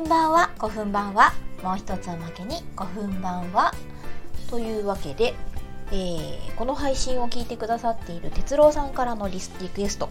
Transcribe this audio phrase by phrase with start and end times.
[0.00, 0.50] 分版は。
[0.58, 1.32] 5分版は。
[1.62, 3.74] もう一つおまけに5分版は。
[4.48, 5.34] というわけで、
[5.92, 10.08] えー、この配信を聞いてくださっている哲郎さんからのリスリクエスト。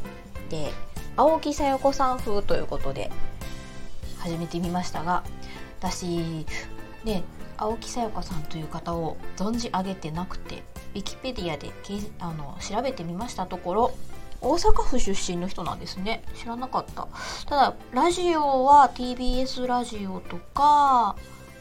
[0.49, 0.71] で
[1.17, 3.11] 青木さよ子さん風ということで
[4.19, 5.23] 始めてみましたが
[5.79, 6.45] 私
[7.03, 7.23] ね
[7.57, 10.63] 青木さよ子さんという方を存じ上げてなくて
[10.95, 11.71] ウィキペディアで
[12.19, 13.91] あの調べてみましたところ
[14.41, 16.23] 大阪府出身の人なんですね。
[16.35, 17.07] 知らなかった。
[17.47, 21.15] ただラジオは TBS ラジオとか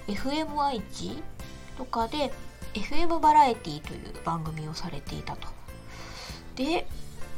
[0.06, 1.22] FM 愛知
[1.76, 2.32] とかで
[2.74, 5.48] FM バラエティという番組をされていたと。
[6.54, 6.86] で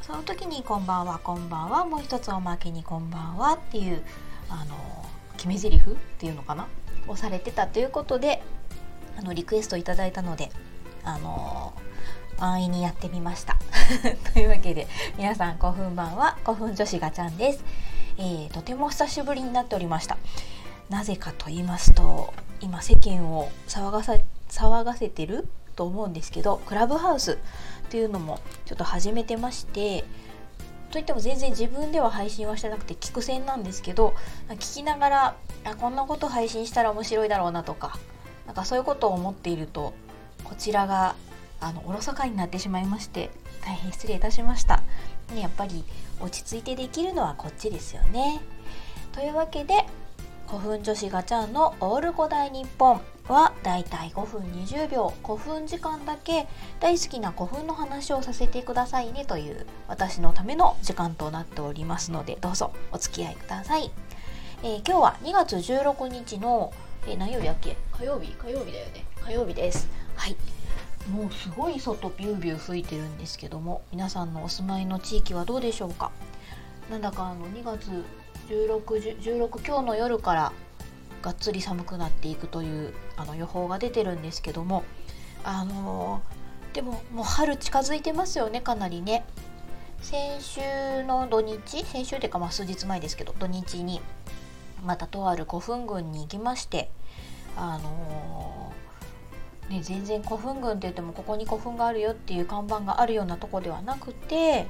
[0.03, 4.03] その時に「こんばんはこんばんは」もう一つおまけに「こんばんは」っていう
[4.48, 4.77] あの
[5.37, 5.81] 決め台詞っ
[6.19, 6.67] ていうのかな？
[7.09, 8.43] をされてたということで
[9.19, 10.51] あのリクエストいただいたので
[11.05, 11.73] あの
[12.41, 13.57] 安易にやってみました。
[14.33, 17.65] というわけで皆さん古墳版は古墳女子ガチャンです、
[18.19, 20.17] えー、とても久しぶりになっておりました。
[20.89, 24.14] なぜかと言いますと今世間を騒がさ
[24.48, 25.48] 騒がせてる？
[25.81, 27.37] と思うんですけどクラブハウスっ
[27.89, 30.05] ていうのもちょっと始めてまして
[30.91, 34.12] といっても全然自分では配信はしてなくて聞く線なんですけど
[34.51, 37.98] 聞きながらあこんなこと配信したら面白いだろうなとか
[38.47, 39.95] なんかそういうことを思っていると
[40.45, 41.14] こちらが
[41.61, 43.30] あのおろそかになってしまいまして
[43.64, 44.83] 大変失礼いたしました、
[45.34, 45.84] ね、やっぱり
[46.20, 48.41] 落ち着いてできるのはこっちですよね。
[49.12, 49.86] というわけで
[50.47, 55.12] 古墳女子ガチャンのオール古代日本はだいたい5分20秒。
[55.25, 56.48] 古墳時間だけ
[56.80, 59.24] 大好きな古墳の話をさせてくださいね。
[59.24, 63.92] という私のための時間となっておりますのでどうぞお付き合いください、
[64.64, 66.72] えー、今日は2月16日の、
[67.06, 67.77] えー、何曜日だっけ？
[67.92, 69.05] 火曜日火曜日だよね。
[69.24, 69.89] 火曜日です。
[71.09, 76.12] もうすごい外ビュービュー吹いてるんですけども皆さんのお住まいの地域はどうでしょうか？
[76.91, 78.05] なんだかあの2月
[78.48, 80.53] 16 16今日の夜から
[81.23, 84.85] がっつり寒くなっていくというあの予報が出てるんですけども
[85.45, 89.24] あのー、でももう春近づいてますよねかなりね。
[90.03, 90.61] 先週
[91.05, 94.01] の土日先週というかまあ数日前ですけど土日に
[94.83, 96.91] またとある古墳群に行きまして
[97.55, 97.85] あのー、
[99.70, 104.67] ね、全然古墳群って言ってもここに古墳があるよっていう看板があるようなとこではなくて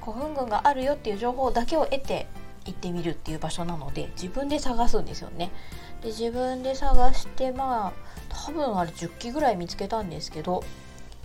[0.00, 2.26] 古墳群があるよっていう情報だけを得て
[2.64, 5.52] 行ってみるっていう場所なので自分で探すんですよね。
[6.00, 7.92] で自分で探してまあ
[8.28, 10.64] 多分あれ10機ぐらい見つけたんですけど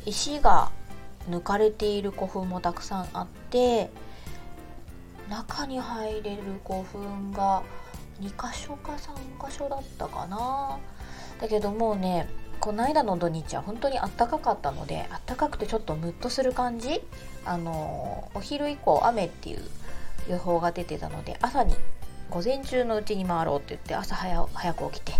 [0.05, 0.71] 石が
[1.29, 3.89] 抜かれている古墳もたくさんあって
[5.29, 7.63] 中に入れる古墳が
[8.19, 10.77] 2箇所か3箇所だったかな
[11.39, 12.27] だけどもうね
[12.61, 17.01] この間の土日は本当にあったかかったのであったかくてちょっとムッとする感じ。
[17.43, 19.61] あのお昼以降雨っていう
[20.29, 21.75] 予報が出てたので朝に
[22.29, 25.13] 午前中のうちに回ろうって言って朝早早く起きて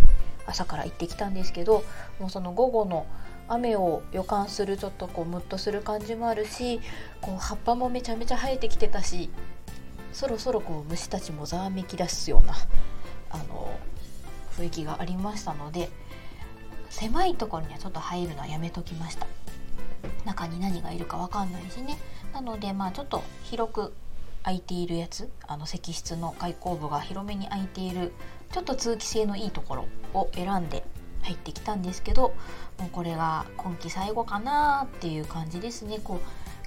[0.46, 1.84] 朝から行ってきたんですけど
[2.20, 3.08] もうその午後の
[3.48, 6.80] 雨を予感するちょっとこうムッとする感じもあるし
[7.22, 9.30] こう葉っぱもめちゃめちゃ生えてきてたし
[10.14, 12.54] そろそろこう虫たちもざわめき出すような
[13.32, 13.74] あの
[14.58, 15.90] 雰囲気がありましたので
[16.92, 19.26] 狭いところにはちょっと入るのはやめときました。
[20.26, 21.98] 中に何がいるか分かんないしね。
[22.34, 23.94] なのでまあちょっと広く
[24.44, 28.12] 空いているやつあの石室の開口部が広めに空いている
[28.52, 30.84] ちょっと通気性のいいところを選んで
[31.24, 32.34] 入ってきたんですけど
[32.80, 36.00] もうこれが今季最後かなっていう感じですね。
[36.04, 36.20] こう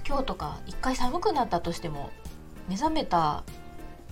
[0.07, 2.11] 今日とか一回寒くなったとしても
[2.67, 3.43] 目覚めた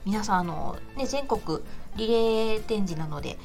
[0.04, 1.58] 皆さんあの、ね、全国
[1.96, 3.38] リレー展示なので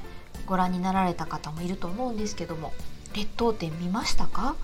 [0.45, 2.71] ご覧になられた方もいると思うんですけども
[3.15, 4.55] 列島展見ましたか？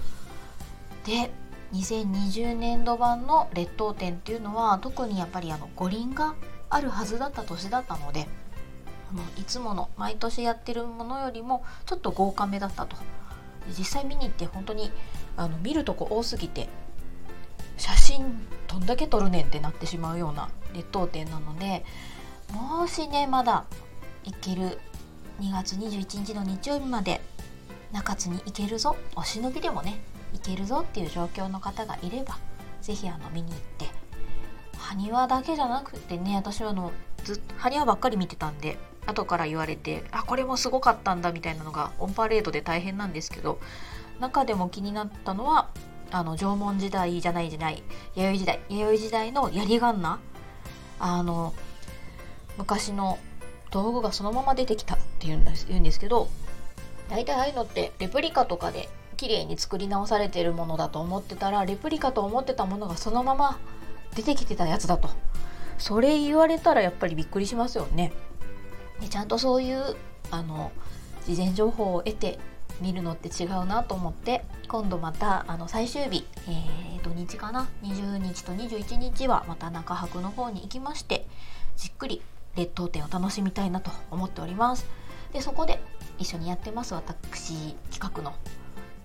[1.05, 1.31] で
[1.73, 6.35] 2020年度版の列島展っていうのは特にやっぱりあの五輪が
[6.69, 8.27] あるはずだった年だったので
[9.13, 12.95] のいつもの毎年やってるものよりもちょっと豪華めだったと。
[13.77, 14.91] 実際見に行って本当に
[15.35, 16.69] あの見るとこ多すぎて
[17.77, 21.85] 写真どんだけ撮るねんってなってしまうような列島展なので
[22.53, 23.65] もしねまだ
[24.23, 24.79] 行ける
[25.39, 27.21] 2月21日の日曜日まで
[27.91, 29.99] 中津に行けるぞお忍びでもね
[30.33, 32.37] 行けるぞっていう状況の方がいれば
[32.81, 33.85] 是非見に行って
[34.77, 36.91] 埴輪だけじゃなくてね私はあの
[37.23, 43.59] ずっと埴輪ばっかり見てたんで後から言われてあこれもすごかったんだみたいなのがオンパレードで大変なんですけど
[44.19, 45.69] 中でも気になったのは
[46.11, 47.83] あの縄文時代じゃないじゃない
[48.15, 50.19] 弥生時代弥生時代の槍ガンナ
[50.99, 51.53] あの
[52.57, 53.19] 昔の
[53.71, 56.29] 道具がそのまま出てきたっていうんです言うんですけど
[57.09, 63.59] 大体ああいうのってレプリカとかで綺麗に作り直されてるものだと思ってたらレプリカと思ってたものがそのまま
[64.15, 65.09] 出てきてたやつだと。
[65.77, 68.11] それ言われたらやっぱりびっくりしますよね。
[68.99, 69.95] でちゃんとそういう
[70.31, 70.71] あの
[71.25, 72.39] 事前情報を得て
[72.81, 81.25] 見るのって違うなと思って今度またあの最終日、えー、土日かな？20日と21日はまた中泊の方に行きまして
[81.75, 82.21] じっくり
[82.55, 84.85] 列島展を楽しみたいなと思っております。
[85.33, 85.79] でそこで
[86.17, 88.33] 一緒にやってます私企画の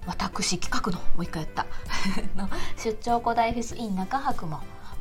[0.06, 1.66] 私企画のもう一回やった。
[2.36, 4.60] の出張古代フェス in 中泊も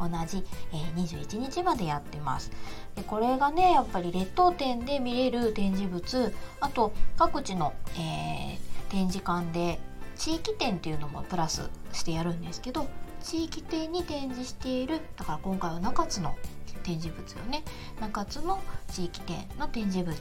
[0.10, 0.44] 同じ、
[0.74, 2.52] えー、21日までやってます。
[2.96, 9.80] でこれがねやっぱり列島展で見れる展示物あと各地の、えー、展示館で
[10.16, 12.88] 地域展っていうのもプラスしてやるんですけど
[13.24, 16.36] 地域展に展示しているだから今回は中津の
[16.84, 17.64] 展示物よね。
[18.00, 18.60] 中津の
[18.92, 20.18] 地域展の展示物。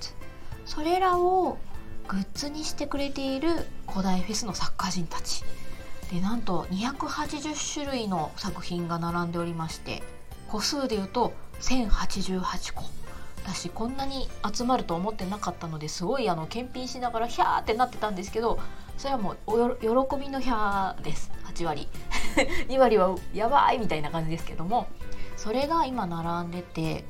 [0.67, 1.59] それらを
[2.07, 3.51] グッズにしてくれている
[3.89, 5.45] 古代フェスの作家人たち。
[6.11, 10.03] でなんと280種類の作品が並んでおりまして
[10.49, 12.85] 個数でいうと1088個。
[13.47, 18.59] だしこんなに集まると思ってなかったのですごいあの検品しながらヒャーってなってたんですけど
[18.99, 21.31] それはもう喜びのヒャーです。
[21.55, 21.89] 8割。
[22.69, 24.89] 2割はやばいみたいな感じですけども
[25.37, 27.05] それが今並んでて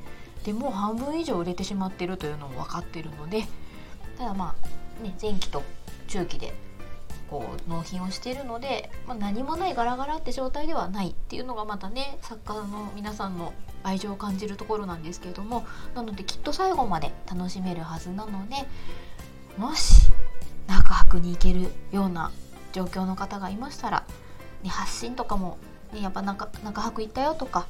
[0.45, 3.45] でもう半分以上売れてしまってるというのも分かってるので
[4.17, 5.63] ただまあね前期と
[6.07, 6.53] 中期で
[7.31, 18.55] こう納品をしているので、まあ、何もないガラガラって状態ではないっていうのがまたね作家の皆さんの愛情を感じるところなんですけれどもなのできっと最後まで楽しめるはずなので
[19.57, 20.11] もし
[20.67, 22.31] 中泊に行けるような
[22.73, 24.03] 状況の方がいましたら、
[24.61, 25.57] ね、発信とかも、
[25.93, 27.67] ね、やっぱ中中泊行ったよとか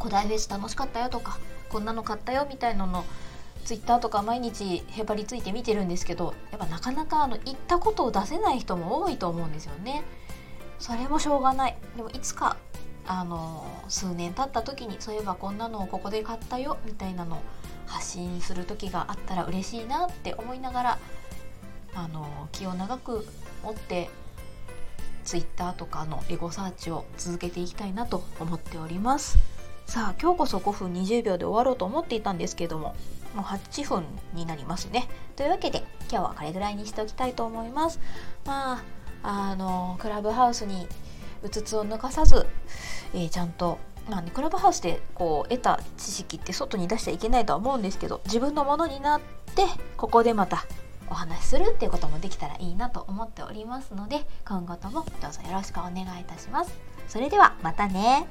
[0.00, 1.38] 古代フェス楽しかったよとか
[1.68, 3.04] こんなの買ったよみたいなの
[3.64, 10.02] ツイッターとか毎日へばりついて見てるんですけどやっぱなかなかあの言ったことを出せない人も多いと思うんですよね。
[10.78, 12.56] それもしょうがないでもいつか
[13.06, 17.42] あの数年経った時にそういえばこんなのをここで買ったよみたいなのを
[17.86, 20.98] 発信する時があったら嬉しいなって思いながら
[21.94, 23.26] あの気を長く
[23.62, 24.10] 持って
[25.24, 29.38] ツイッターとかのエゴサーチを続けていきたいなと思っております
[29.86, 32.96] さあ今日こそ5分20秒で終わろうと思っていたんですけども
[33.34, 35.08] もう8分になりますね。
[35.36, 38.00] というわけで今日はこれぐらいにしておきたいと思います。
[38.44, 38.82] ま
[39.22, 40.86] あ、あの、クラブハウスに
[41.42, 42.46] うつつを抜かさず、
[43.14, 49.20] えー、ちゃんと、まあね、クラブハウスでこう得た知識って外に出しちゃいけないとは思うんですけど、自分のものになっ
[49.54, 49.64] て、
[49.96, 50.64] ここでまた
[51.08, 56.72] お話しするっていうこともできたらいいなと思っておりますので、今後ともどうぞよろしくお願いいたします。
[57.06, 58.26] それではまたね。